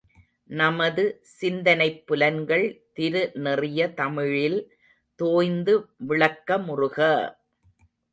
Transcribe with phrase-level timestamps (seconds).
[0.49, 1.03] நமது
[1.31, 2.65] சிந்தனைப் புலன்கள்
[2.93, 4.57] திரு நெறிய தமிழில்
[5.19, 5.75] தோய்ந்து
[6.09, 6.97] விளக்கமுறுக!